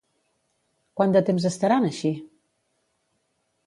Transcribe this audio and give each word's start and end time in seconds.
Quant 1.01 1.13
de 1.17 1.23
temps 1.29 1.47
estaran 1.53 1.89
així? 1.93 2.15